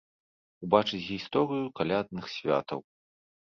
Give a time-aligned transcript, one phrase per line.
[0.67, 2.83] Убачыць гісторыю калядных святаў.